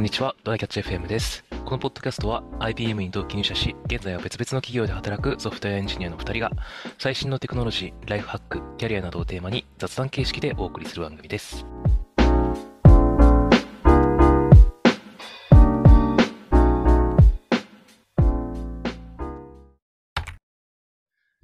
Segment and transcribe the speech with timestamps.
[0.00, 1.44] こんにちは、ドライキャッチ FM です。
[1.66, 6.50] このポッドキャストは IBM に同期入社し、現在は別々の企業で働くソフトウェアエンジニアの2人が、
[6.98, 11.66] 最新のテクノロジー、ライフハック、キャリアなどをテーマに雑談形式でお送りする番組です。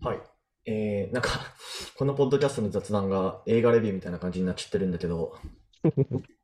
[0.01, 0.23] はい。
[0.65, 1.29] えー、なんか、
[1.99, 5.37] このポッドキャストの雑談が映画レビューみたいな感じになっちゃってるんだけど、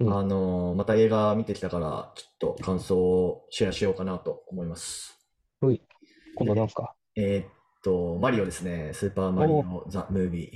[0.01, 5.19] あのーまた映画見てきたから、ちょっと感想をシェアしようかなと思います。
[5.61, 5.79] 今
[6.47, 6.95] 度は何すか？
[7.15, 8.93] えーっと、マリオですね。
[8.95, 10.49] スーパーマリオ・ザ・ムービー。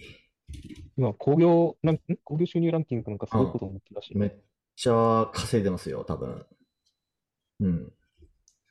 [0.97, 2.01] 今、興行ラン、ん？
[2.25, 4.17] 興行収入ランキングなんかすごいことになってるらしい。
[4.17, 4.33] めっ
[4.75, 6.47] ちゃ稼いでますよ、多分。
[7.61, 7.93] うん。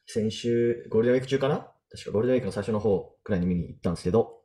[0.08, 1.72] 先週、ゴールデンウィーク中かな？
[1.92, 4.42] 確かゴールデンウィークの最初の方くらいに見に行ったんですけど、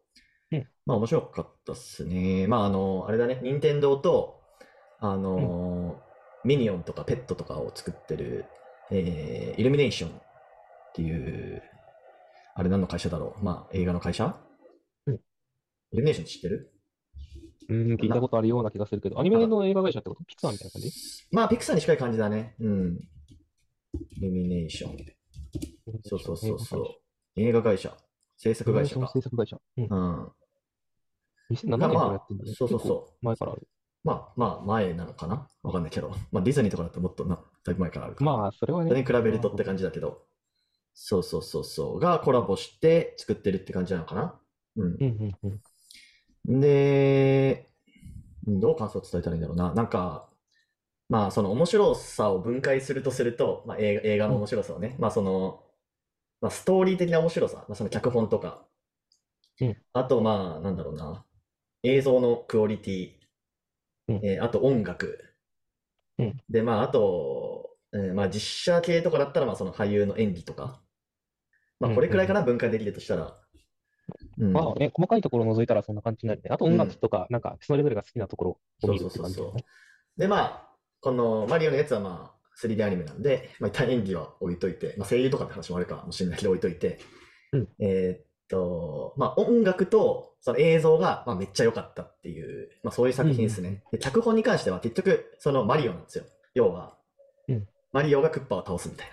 [0.53, 2.47] うんまあ面白かったっすね。
[2.47, 4.40] まああの、あれだね、任天堂と、
[5.01, 6.01] あの、
[6.45, 8.45] ミニオンとかペットとかを作ってる、
[8.91, 10.23] えーイルミネーションっ
[10.95, 11.62] ていう、
[12.55, 13.45] あれ何の会社だろう？
[13.45, 14.37] まあ映画の会社？
[15.06, 15.15] うん
[15.93, 16.73] イルミネーション知ってる？
[17.69, 20.25] うん、聞いたことあるような気がするけど、アニメの映画会社ってこと？
[20.25, 20.93] ピクサーみたいな感じ？
[21.31, 22.56] まあ、ピクサーに近い感じだね。
[22.61, 22.98] うん。
[24.11, 24.97] イルミネーション。
[26.05, 26.84] そうそうそうそう。
[27.37, 27.97] 映画会社。
[28.37, 29.11] 制作会社か。
[29.15, 29.56] 制作会社。
[29.77, 29.84] うん。
[29.84, 30.33] うん。
[31.53, 32.53] 2007年まあからやってんだね。
[32.56, 33.69] そうそうそう前からある。
[34.03, 35.47] まあ、まあ、前なのかな？
[35.62, 36.11] わかんないけど。
[36.33, 38.37] まあ、ディズニーとかだともっとな、だいぶ前からあるから。
[38.37, 38.89] まあ、それはね。
[38.89, 40.23] それに比べるとって感じだけど。
[40.95, 41.98] そうそうそうそう。
[42.01, 44.41] がコラボして作ってるって感じなのかな？
[44.77, 44.97] うんう。
[44.97, 45.61] んうん
[46.48, 46.61] うん。
[46.61, 47.71] で、
[48.47, 49.75] どう感想を伝えたらいいんだろうな。
[49.75, 50.28] なんか、
[51.09, 55.62] まあ、その面白さを分解するとすると、まあ、映画映画の面白さをね、まあ、その、
[56.41, 58.65] まあ、ストーリー的な面白さ、まあ、その脚本とか、
[59.61, 61.25] うんあと、まあ、なんだろうな、
[61.83, 63.19] 映像のクオリティ、うん
[64.22, 65.25] えーあと音楽、
[66.19, 66.37] うん。
[66.48, 68.41] で、まあ、あと、えーまあ、実
[68.75, 70.81] 写系とかだったら、まあ、その俳優の演技とか、
[71.78, 73.37] まあ、これくらいかな、分解できるとしたら。
[74.38, 74.53] うん。
[74.53, 76.50] まあね、細かいところを除いたらそんな感じになるね。
[76.50, 78.50] あと音楽とか、なんかそれぞれが好きなところ
[78.82, 79.65] を見るって感じだよね。
[80.16, 80.69] で、まあ、
[81.00, 86.99] このマリオのやつはまあ、3D アニメなんで、まあ、一旦演技は置いといて、まあ、声優とかって話もあるかもしれないけど置いといて、
[87.53, 87.69] うん。
[87.78, 93.83] えーっと、まあ、音楽とその映像がまあめっちゃ良かったっていう、まあ、そういう作品ですね。
[93.93, 96.25] で、脚本に関しては結局、そのマリオなんですよ。
[96.55, 96.97] 要は、
[97.49, 99.11] うんマリオがクッパを倒すみたい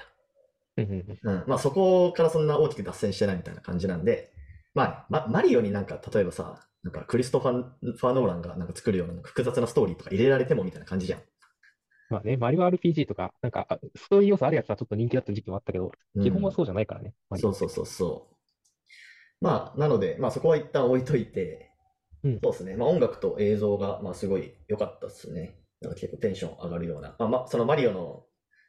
[0.78, 1.42] うんうんうんな。
[1.42, 1.50] うん。
[1.50, 4.32] まあ、そこからそんな大きく脱線してないみたいな感じなんで、
[4.76, 11.22] まあ、まマリオになんか、例えばさ、なんかクリストファン・ファー・ノーランがなんか作るような複雑なストーリーとか入れられてもみたいな感じじゃん。
[12.10, 17.14] まあね、マリオ RPG とか、なんか、あストーリー要素あるやつはちょっと人気だった時期もあったけど、基本はそうじゃないからね。
[17.38, 18.37] そうそうそうそう。
[19.42, 21.72] まあ、なので、まあそこは一旦置いといて、
[22.24, 22.76] うんそうですね。
[22.76, 25.60] まあ音楽と映像が、まあすごい良かったですね。
[25.82, 27.16] なんか結構テンション上がるような。
[27.20, 28.24] まあ、まあ、そのマリオの、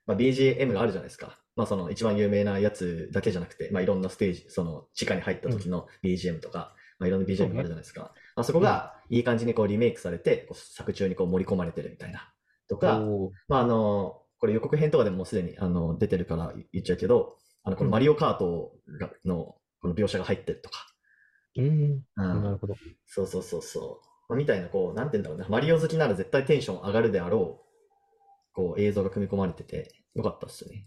[0.07, 1.39] まあ、BGM があるじゃないですか。
[1.57, 8.13] まあその一番有名なやつだけじゃなくて、まあいろんなステージ、その地下に入った時の BGM とか、まあいろんな BGM があるじゃないですか。
[8.37, 12.33] まあそこがいい感じにこうリメイクされて、こう作中にこう盛り込まれてるみたいな。
[12.69, 13.01] とか、
[13.49, 20.87] まあ、あの、これ予告編とかでもすでにあの出てるから言っちゃうけど、あの、このマリオカートがのこの描写が入ってるとか、
[21.57, 22.77] うん、うんなるほど。
[23.07, 24.07] そうそうそうそう。
[24.29, 27.65] まあみたいな、こう、なんて言うんだろうな、マリオ好きなら絶対テンション上がるであろ
[28.53, 30.87] う、こう、映像が組み込まれてて、よかったっすね。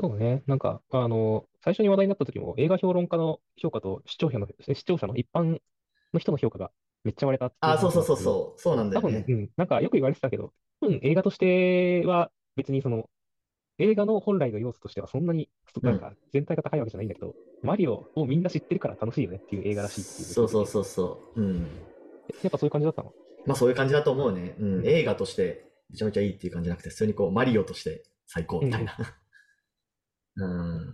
[0.00, 0.42] そうね。
[0.46, 5.60] なんか、あの、最初に話題になった時も映画評論家の評価と視聴者の、視聴者の一般
[6.12, 6.70] の人の評価が
[7.04, 9.24] めっちゃ割れたっていあ、そうそうそううそう、そうなんだよね。
[9.26, 13.10] 多分うん、なんかよく言われてたけど、多分映画としては別にその、
[13.78, 15.48] 映画の本来の要素としてはそんなに、
[15.82, 20.28] なんか全体が高いわけじゃないんだけど、マリオをみんな知ってるから楽しいよねっていう映画らしいっていう。
[20.34, 21.40] そうそうそうそう。
[21.40, 21.56] うん。
[22.42, 23.12] やっぱそういう感じだったの？
[23.46, 24.56] まあそういう感じだと思うね。
[24.58, 24.86] うん。
[24.86, 28.96] 映画としてめちゃめちゃいいっていう感じじゃなくて、普通にこう、マリオとして最高みたいな。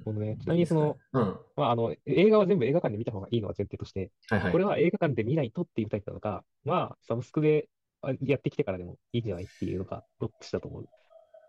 [0.07, 0.19] うん。
[0.19, 1.23] ね、ちなみにその、うん。
[1.57, 4.59] まあ、あの、映画は全部映画館で見た方がいいのは前提として、はいはいこ。
[4.59, 7.69] れは映画館で見ないとっていうタイプなのか、まあ、サブスクで
[8.01, 10.89] あやってきてからでもいいんじゃないっていうのが、どっちだと思う。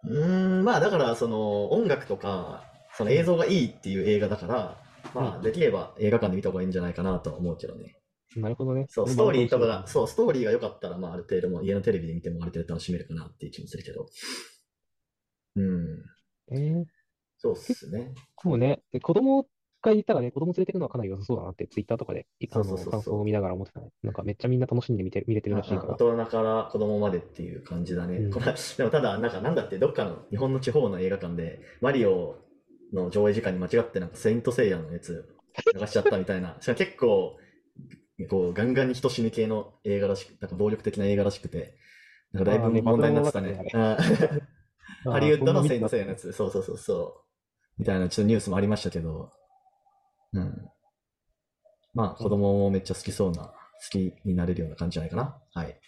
[0.07, 2.63] うーん、まあだから、その音楽とか、
[2.98, 4.81] その映像がいいっていう映画だから、
[5.13, 7.98] まあできれば映画館で見た方がいいんじゃないかなとは思うけどね。
[8.36, 8.86] なるほどね。
[8.90, 9.90] そう、ストーリーとかが、う。
[9.90, 14.07] そう、ストーリーが良かったら、まあある程度もう家のテレビで見てもある程度楽しめるかなっていう気もするけど。
[15.56, 16.04] うん、
[16.51, 16.86] えー、
[17.38, 18.13] そうっすね。
[18.42, 18.81] そうね。
[18.92, 19.48] で子供
[19.86, 23.90] がいたらね、子供連れてくのはかなり良さそうだなって、ツイッターとかで、あの、そうそうそうそう感想を見ながら思ってたね。
[24.04, 26.26] なんかめっちゃみんな楽しんで見て、見れてるらしいか大ら。
[26.26, 28.18] 人から子供までっていう感じだね。
[28.18, 32.38] うんこれでもただ、なんかなんだって、どっかの日本の地方の映画館で、マリオ
[32.94, 35.36] の上映時間に間違ってなんかセイントセイヤのやつ
[35.80, 36.58] 流しちゃったみたいな。
[36.60, 37.38] しかも結構、
[38.30, 41.78] こう、ガンガンに人死ぬ系の映画らしく、なんか暴力的な映画らしくて、
[42.32, 43.60] なんかだいぶ問題になってたね。
[45.06, 46.32] ハリウッドのセイントセセイヤのやつ。
[46.34, 47.24] そうそうそうそ
[47.78, 47.80] う。
[47.80, 49.32] みたいなちょっとニュースもありましたけど。
[50.36, 50.70] うん。
[51.94, 53.54] まあ、子供もめっちゃ好きそうな、好
[53.90, 55.38] きになれるような感じじゃないかな。
[55.54, 55.80] はい。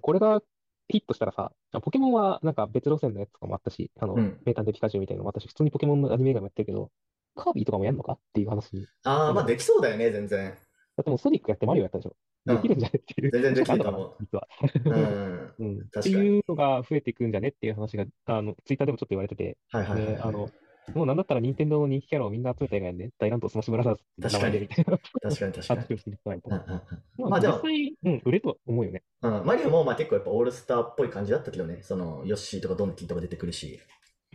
[0.00, 0.42] これが
[0.88, 1.52] ヒットしたらさ、
[1.82, 6.90] ポケモンはなんか別路線のやつとかもあったし、あの、うん名探偵ピカチュウみたいなのもあったし、普通にポケモンのアニメ映画もやってるけど、
[7.36, 8.86] カービィとかもやんのかっていう話に。
[9.04, 10.50] ああ、まあできそうだよね、全然。
[10.96, 12.10] だってもうソニックやってマリオやったでしょ。
[12.10, 12.14] うん
[12.46, 13.30] できるんじゃねっていう。
[13.30, 14.48] 全然できると思う実は。
[14.84, 15.54] うん。
[15.58, 15.78] うん。
[15.80, 20.50] っていうのが増えていくんじゃねっていう話が、あの、ツイッターでもちょっと言われてて、はいはいはい、はいね、あの、
[20.92, 23.10] もうなんだったら任天堂の人気キャラをみんな集めた映画やんね。
[23.18, 24.98] 大乱闘スマッシュブラザーズって名前でみたいな。
[24.98, 25.80] 確かに確かに。
[25.80, 29.02] 話をしていかないとうんうんうんまあ、まあでも実際、うん、売れるとは思うよね。
[29.22, 33.80] うん、マリオもまあ結構やっぱオールスターっぽい感じだったけどね、そのヨッシーとかドンキーとか出てくるし、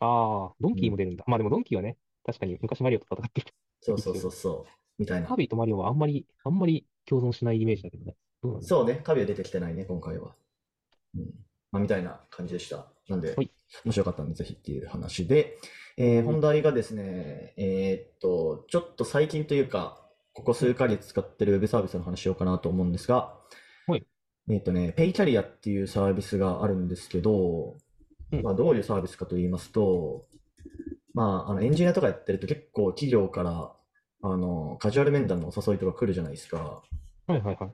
[0.02, 1.24] ああ、ドンキーも出るんだ。
[1.28, 3.48] まあでもドンキーはね、確かに昔マリオと戦ってる。
[3.82, 5.28] そうそうそうそう、みたいな。
[5.28, 8.16] カービィとマリオはあんまり、あんまり共存しないイメージだけどね。
[8.42, 10.36] どうなんだそうね、カビは出てきてないね、今回は。
[11.16, 11.26] うん。
[11.72, 12.88] まあ、みたいな感じでした。
[13.08, 13.52] なんで、はい
[13.86, 15.58] 面白かったんで、ぜひっていう話で、
[16.02, 20.02] えー本題がですね、えーっと、ちょっと最近というか、
[20.32, 23.38] ここ数ヶ月使ってるウェブサービスの話しようかなと思うんですが、
[23.86, 24.08] はい。
[24.50, 27.76] えーっとね、ペイキャリアっていうサービスがあるんですけど、
[28.32, 28.42] うん。
[28.42, 30.26] まあ、どういうサービスかと言いますと、
[31.14, 33.74] まあ、あのエンジニアとかやってると結構企業から
[34.22, 36.82] あのカジュアル面談のお誘いとか来るじゃないですか。
[37.28, 37.74] はいはいは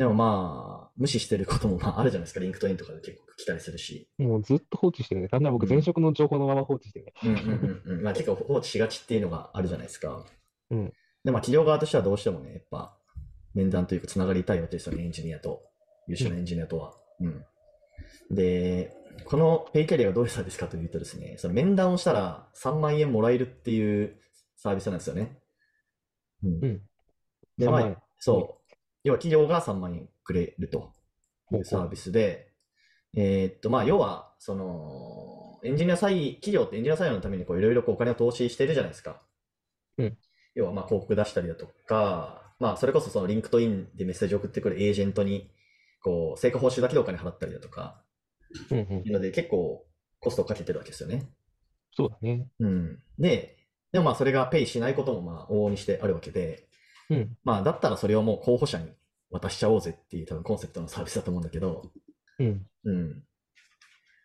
[0.00, 4.08] でもまあ、無視してることもまああるじゃないですか、リンクトインとかで結構来たりするし。
[4.18, 4.22] い。
[4.22, 5.28] もうずっと放置してるね。
[5.28, 7.12] だんだん僕、うん前職の情報のまま放置してるね。
[7.22, 8.02] うんうんうんうん。
[8.02, 10.24] まあ結構放置しがちっていうのがあるじゃないですか。
[10.70, 10.86] うん。
[11.22, 12.96] で、まあ企業側としてはどうしてもね、やっぱ
[13.52, 15.60] 面談というかつながりたいわけですよね、エンジニアと。
[16.08, 16.94] 優秀なエンジニアとは。
[17.20, 17.44] うん。
[18.30, 18.96] で、
[19.26, 24.16] この Pay Career がどういうサービスかというとですね、その面談をしたら3万円もらえるっていう
[24.56, 25.36] サービスなんですよね。
[26.42, 26.50] うん。
[26.64, 26.82] うん。
[27.58, 28.59] で、3まあそう。
[29.04, 30.92] 要は企業が3万円くれると
[31.52, 32.52] いうサービスで、
[33.16, 39.20] えーっと、まあ、要は、その、エンジニア採、企業ってエンジニア採用のためにこういろいろこうお金を投資してるじゃないですか。
[39.98, 40.16] うん
[40.54, 45.50] 要は、まあ、広告出したりだとか、まあ、それこそそのリンクトインでメッセージを送ってくるエージェントに、
[46.02, 48.02] こう、成果報酬だけでお金払ったりだとか、
[48.70, 49.06] うんうん。
[49.06, 49.86] いうので結構
[50.18, 51.28] コストをかけてるわけですよね。
[51.92, 52.48] そうだね。
[52.58, 52.98] うん。
[53.18, 53.56] で、
[53.92, 56.68] でもまあ、それがペイしないこともまあ、往々にしてあるわけで、
[57.10, 57.36] うん。
[57.44, 58.90] まあ、だったらそれをもう候補者に
[59.30, 61.82] 渡しちゃおうぜっていう多分コンセプトのサービスだと思うんだけど、
[62.38, 62.66] うん。
[62.84, 63.22] うん。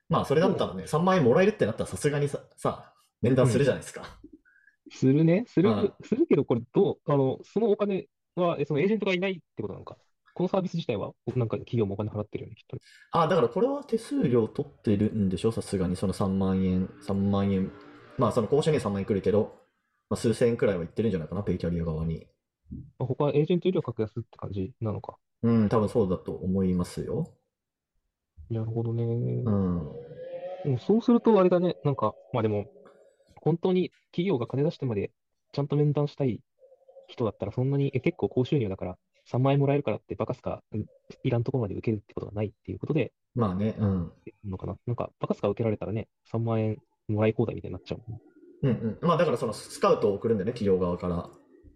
[0.08, 4.04] まあ、それだったらね、3万円もらえるってなったらさすがにさ、さ、面談するじゃないですか。
[4.92, 5.46] するね。
[5.48, 9.98] するうん、するけど、これどう、あの、そのお金は、えそのエージェントがいないってことなのか。
[10.36, 12.82] このサービス自体は、なんか企業もお金払ってるよね、きっとね。
[13.12, 15.52] あ、だからこれは手数料取ってるんでしょ？
[15.52, 17.72] さすがにその3万円、3万円。
[18.18, 19.56] まあ、その交渉には3万円くるけど、
[20.10, 22.28] まあ、数千円くらいは言ってるんじゃないかな、ペイキャリア側に。
[22.72, 25.18] まあ他はエージェントよりは格安って感じなのか？
[25.44, 27.34] うん、多分そうだと思いますよ。
[28.50, 29.04] なるほどね。
[29.04, 29.90] うん。
[29.90, 29.96] うん
[30.80, 32.66] そうすると、あれだね、なんか、まあでも、
[33.36, 35.12] 本当に企業が金出してまで
[35.54, 36.42] ちゃんと面談したい
[37.08, 38.98] 人だったら、そんなに、え結構高収入だから、
[39.32, 40.86] 3万円もらえるからってバカすか、うん
[41.24, 44.12] いらんところまで受けるってことがないっていうことで、まあね、うん。
[44.50, 44.76] のかな。
[44.88, 48.02] なんか、バカすか受けられたらね、3万円もらい放題みたいになっちゃう。
[48.64, 49.08] うんうん。
[49.08, 51.30] まあ、だからそのスカウトを送るんだよね、企業側から。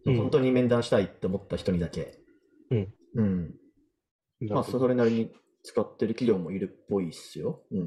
[0.10, 2.20] うん本当に面談したいって思った人にだけ。
[2.72, 2.94] うん。
[3.16, 3.56] うん。
[4.50, 5.32] まあ、それなりに
[5.64, 7.62] 使ってる企業もいるっぽいっすよ。
[7.72, 7.80] うん。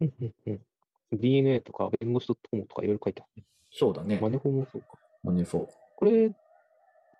[0.00, 0.60] うんうんうん。
[1.12, 3.44] DNA とか弁護士 .com とかいろいろ書いてある。
[3.70, 4.18] そうだね。
[4.20, 4.88] マネフォもそうか。
[5.22, 5.66] マネフォ。
[5.96, 6.30] これ、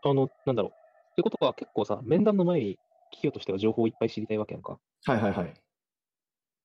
[0.04, 0.72] あの、なんだろう。
[0.72, 2.78] ってことは結構さ、面談の前に
[3.10, 4.78] 企業としては情報をいっぱい知りたいわけやんか。
[5.04, 5.54] はいはいはい。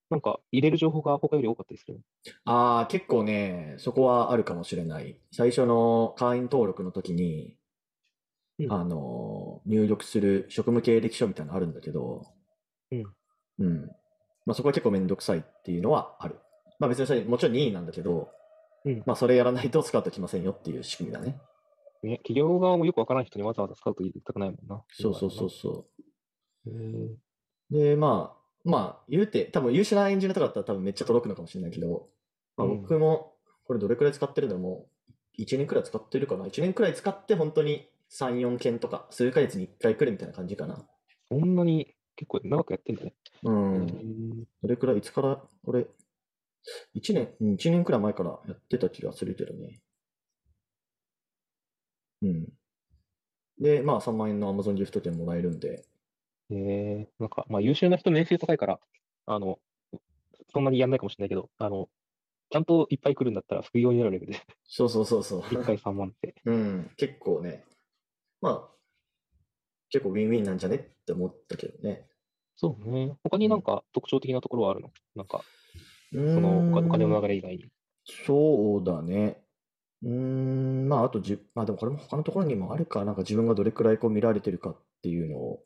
[0.10, 1.96] なんか、入れる情報が他より多かったりする？
[1.96, 2.02] の
[2.46, 5.20] ああ、結構ね、そこはあるかもしれない。
[5.32, 7.58] 最初の会員登録の時に、
[8.60, 12.26] うんあの、入力する職務経歴書みたいなのあるんだけど、
[12.92, 13.04] うん。
[13.60, 13.82] うん。
[14.46, 16.40] まあ、そこは結構めんどくさいっていうのはある。
[16.80, 18.30] まあ別にそれもちろん任意なんだけど、
[18.86, 21.40] うんまあそれやらないとスカウト来ませんよっていう仕組みだね。
[22.04, 24.84] ね、企業側もよくわからん人にわざわざスカウト入れたくないもんな。
[24.92, 25.88] そうそうそうそ
[26.66, 27.74] う。
[27.74, 32.10] で、まあ、まあ言うて、多分優秀なエンジニアとかだったら多分めっちゃ届くのかもしれないけど、
[32.58, 33.34] まあ、うん僕も
[33.66, 34.88] これどれくらい使ってるのも
[35.38, 40.86] う1年くらい使ってるかな ?1 年くらい使って本当に3、4件とか数ヶ月に1回来るみたいな感じかな。
[41.30, 43.14] そんなに結構長くやってんだね。
[43.44, 43.86] うへん。
[43.86, 45.88] ーどれくらい、いつから、俺、
[46.96, 49.80] 1年、うん1年くらい前からやってた気がするけどね。
[52.24, 52.48] うん。
[53.60, 55.86] で、まあ3万円の Amazon ギフト券もらえるんで、
[56.50, 58.80] へえなんか、まあ優秀な人年収高いから、
[59.26, 59.60] あの、
[60.54, 61.90] そんなにやんないかもしれないけど、あの、
[62.50, 65.42] ちゃんといっぱい来るんだったら副業になるレベルで、そうそうそうそう。
[65.42, 66.36] 1回3万って。
[66.46, 67.66] うん、結構ね、
[68.42, 68.78] まあ、
[69.90, 70.76] 結構ウィンウィンなんじゃね？
[70.76, 72.08] って思ったけどね。
[72.56, 73.16] そうね。
[73.24, 74.92] 他になんか特徴的なところはあるの？
[75.16, 75.42] なんか、
[76.12, 77.28] そのお金のれ。
[77.28, 77.66] 流れ以外に。
[78.06, 79.42] そうだね。
[80.04, 85.64] うーん、まあ、あとじ、まあでもこれも他のところにもあるか、なんか自分がどれくらいこう見られてるかっていうのをこ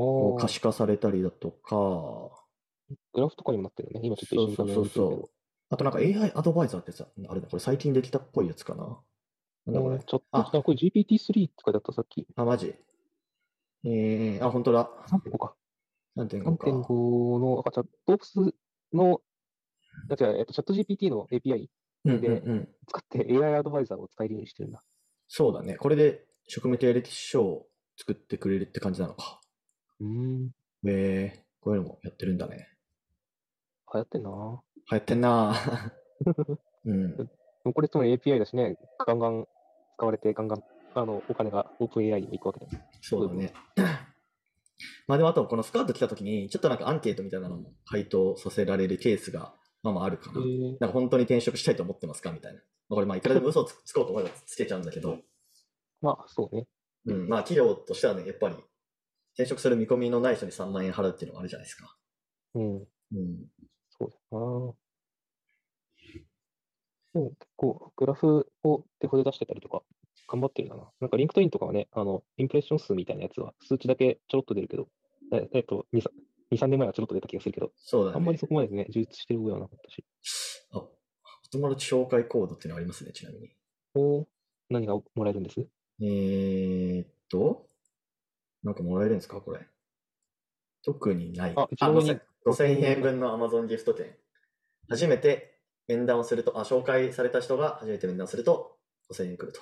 [0.00, 2.30] お可視化されたりだとか、
[3.12, 4.06] グラフとかにもなってるよね。
[4.06, 5.30] 今ちょっと一緒にそうそうそう。
[5.70, 8.98] あとなんか AI アドバイザーってさ、あれだ、これ最近できたっぽいやつかな。
[9.66, 10.02] なんだこれうん。
[10.02, 12.26] ちょっとした、これ GPT-3 って書いてあった、さっき。
[12.36, 12.74] あ、マジ？
[13.84, 14.90] えー、あ、本当だ。
[15.08, 15.54] 3.5か。
[16.16, 16.66] 3.5か。
[16.66, 18.36] 3.5の、あ、チャットオプス
[18.92, 19.20] の、
[20.10, 21.68] あ、違う、えっと、チャット GPT の API
[22.04, 22.68] でうん。
[22.86, 24.82] 使って AI アドバイザーを使えるようにしてるんだ。
[25.26, 25.76] そうだね。
[25.76, 29.40] これで職務経歴書を作ってくれるって感じなのか。
[30.00, 30.50] うーん。
[30.86, 32.68] えー、こういうのもやってるんだね。
[33.92, 34.58] 流行ってんなぁ
[34.90, 37.30] 流行ってんなぁ うん。
[37.72, 39.46] これとも API だしね、ガンガン
[39.96, 40.62] 使われて、ガンガン、
[40.94, 42.84] あの、お金が OpenAI にも行くわけだよ。
[43.00, 43.52] そうだね。
[45.06, 50.40] まあでもあと、このスカウト来た時に、ちょっとなんかアンケートみたいなのも回答させられるケースが、まあまああるかな。
[50.40, 52.60] なんか本当に転職したいと思ってますかみたいな。
[52.60, 55.18] まあこれまあいくらでも嘘をつつこうと思えばつけちゃうんだけど、
[56.00, 56.66] まあ、そうね。
[57.06, 58.56] うん、まあ企業としてはね、やっぱり
[59.38, 61.96] 転職する見込みのない人に3万円払うっていうのがあるじゃないですか。
[62.56, 62.76] うん。
[62.78, 62.86] うん。
[63.88, 64.74] そうだな。
[67.14, 69.82] でも結構、グラフをデフォで出してたりとか、
[70.26, 70.76] 頑張ってるな。
[71.00, 74.88] なんか、リンクトインとかはね、あの、インプレッション数みたいなやつは、数値だけちょろっと出るけど、
[75.32, 76.02] ええっと、2、
[76.56, 78.16] 3年前はちょろっと出た気がするけど、そうだね。
[78.16, 80.04] あんまりそこまでね、充実してる覚えはなかったし。
[80.72, 80.90] あ、お
[81.52, 83.50] 友達紹介コードっていうのありますね、ちなみに。
[83.94, 84.26] おー
[84.70, 85.64] 何がもらえるんです？
[86.00, 87.67] えーっと、
[88.62, 89.66] なんかもらえるんですか、これ。
[90.84, 91.52] 特にない。
[91.56, 94.14] あ一応に5000 5000円分の Amazon ギフト券。
[94.88, 98.78] 初めて面談をすると、あ、紹介された人が初めて面談すると
[99.12, 99.60] 5000円くると。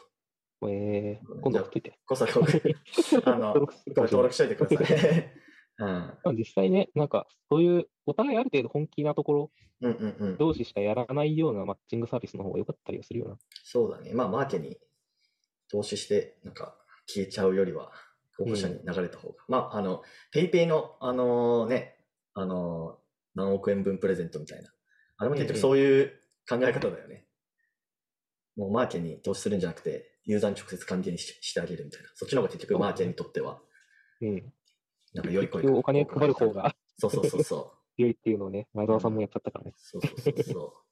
[0.68, 1.98] えー、今度送っといて。
[2.06, 2.40] こそ僕、
[3.24, 5.32] あの、登録しれない登録しといてください。
[5.78, 5.88] うん。
[5.88, 10.36] まあ実際ね、なんか、そういう、お互いある程度本気なところ、うんうんうん。
[10.38, 13.38] 同士しかやらないようなマッチングサービスの方が良かったりはするよな。
[13.62, 14.14] そうだね。
[14.14, 14.78] まあ、マーケに
[15.68, 17.92] 投資して、なんか、消えちゃうよりは、
[18.36, 19.34] 候補者に流れた方が。
[19.48, 21.96] まあ、あの、ペイペイの、あのね、
[22.34, 22.98] あの
[23.34, 24.70] 何億円分プレゼントみたいな。
[25.16, 26.12] あれも結局そういう
[26.48, 27.26] 考え方だよね。
[28.56, 32.08] もうマーケに投資するんじゃなくて、ユーザーに直接還元ししてあげるみたいな。
[32.14, 33.60] そっちの方が結局マーケにとっては、
[34.20, 34.52] うん。
[35.14, 37.76] なんか良い声お金配る方がそうそうそうそう。
[37.96, 39.74] 良いっていうのをね、前澤さんもやっちゃったからね。
[39.76, 40.84] そうそうそうそ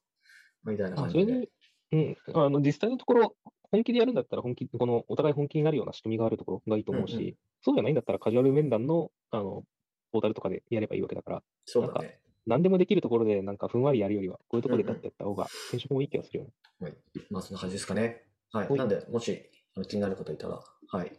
[0.65, 0.71] う。
[0.71, 3.35] みたいなあ感じでそれに。、うん、あの実際のところ、
[3.71, 9.63] 本気でやるんだったら本気、このお互い本気になるような仕組みがあるところがいいと思うし、うんうそうじゃないんだったらカジュアル面談のあの
[10.11, 12.19] ポータルとかでやればいいわけだから、そうだね。
[12.45, 16.51] 何でもできるところでなんかふんわりやるよりは、こういうところでだってやった方が転職もいい気がするよね。
[16.79, 16.93] はい。
[17.31, 18.23] まあ、そんな感じですかね。
[18.51, 18.67] はい。
[18.69, 19.49] はいなんで、もし
[19.87, 21.11] 気になる方いたら、はい。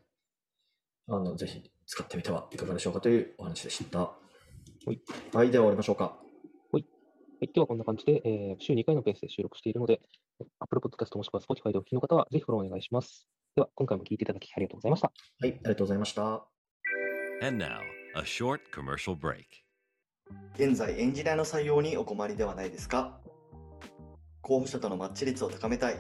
[1.09, 3.99] あの、ぜひ使ってみてはいかがでしょうかというお話でした。
[3.99, 4.15] は
[4.89, 5.01] い。
[5.33, 5.51] はい。
[5.51, 6.26] では終わりましょうか。
[7.39, 10.01] はい、今日はこんな感じで、えー週2回のペースで収録しているので、
[10.59, 13.29] Apple Podcast もしくは Spotify でお聞きの方は、ぜひフォローお願いします。
[13.55, 15.13] では、今回も聞いていただきありがとうございました。
[15.41, 15.51] はい。
[15.53, 16.47] ありがとうございました。
[17.43, 17.81] And now,
[18.17, 19.45] a short commercial break.
[20.55, 23.21] 現在、エンジニアの採用にお困りではないですか？
[24.41, 25.97] 候補者とのマッチ率を高めたい、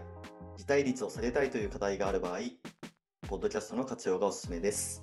[0.56, 2.38] 辞退率を下げたいという課題がある場合、
[3.28, 5.02] ポッドキャストの活用がおすすめです。